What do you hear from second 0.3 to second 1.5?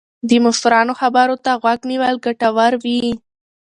مشرانو خبرو